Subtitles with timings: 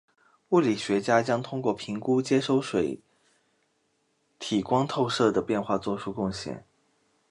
[0.49, 2.99] 物理学家将通过评估接收水
[4.39, 6.65] 体光透射的变化做出贡献。